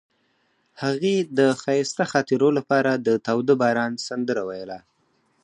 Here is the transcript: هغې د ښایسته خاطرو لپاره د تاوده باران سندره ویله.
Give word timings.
هغې 0.81 1.15
د 1.37 1.39
ښایسته 1.61 2.03
خاطرو 2.11 2.49
لپاره 2.57 2.91
د 2.95 3.07
تاوده 3.25 3.53
باران 3.61 3.91
سندره 4.07 4.41
ویله. 4.49 4.79